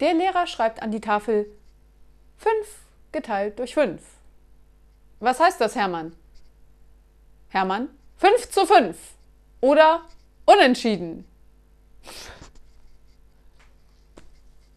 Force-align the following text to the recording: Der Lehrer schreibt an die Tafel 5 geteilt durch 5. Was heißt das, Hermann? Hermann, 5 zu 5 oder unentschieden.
Der 0.00 0.14
Lehrer 0.14 0.46
schreibt 0.46 0.82
an 0.82 0.90
die 0.90 1.00
Tafel 1.00 1.46
5 2.38 2.52
geteilt 3.12 3.58
durch 3.58 3.74
5. 3.74 4.00
Was 5.20 5.40
heißt 5.40 5.60
das, 5.60 5.74
Hermann? 5.74 6.14
Hermann, 7.48 7.88
5 8.18 8.50
zu 8.50 8.66
5 8.66 8.96
oder 9.60 10.02
unentschieden. 10.44 11.24